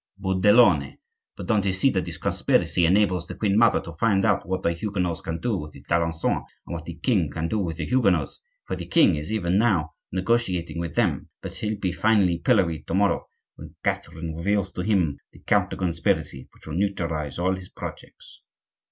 "Budelone! 0.19 0.97
but 1.37 1.45
don't 1.45 1.63
you 1.63 1.71
see 1.73 1.91
that 1.91 2.05
this 2.05 2.17
conspiracy 2.17 2.87
enables 2.87 3.27
the 3.27 3.35
queen 3.35 3.55
mother 3.55 3.79
to 3.81 3.93
find 3.93 4.25
out 4.25 4.47
what 4.47 4.63
the 4.63 4.73
Huguenots 4.73 5.21
can 5.21 5.39
do 5.39 5.55
with 5.57 5.73
the 5.73 5.81
Duc 5.81 5.89
d'Alencon, 5.89 6.43
and 6.65 6.73
what 6.73 6.85
the 6.85 6.95
king 6.95 7.29
can 7.29 7.47
do 7.47 7.59
with 7.59 7.77
the 7.77 7.85
Huguenots?—for 7.85 8.75
the 8.75 8.87
king 8.87 9.15
is 9.15 9.31
even 9.31 9.59
now 9.59 9.91
negotiating 10.11 10.79
with 10.79 10.95
them; 10.95 11.29
but 11.39 11.53
he'll 11.57 11.77
be 11.77 11.91
finely 11.91 12.39
pilloried 12.39 12.87
to 12.87 12.95
morrow, 12.95 13.27
when 13.57 13.75
Catherine 13.83 14.33
reveals 14.35 14.71
to 14.71 14.81
him 14.81 15.19
the 15.33 15.39
counter 15.41 15.77
conspiracy 15.77 16.47
which 16.51 16.65
will 16.65 16.73
neutralize 16.79 17.37
all 17.37 17.53
his 17.55 17.69
projects." 17.69 18.41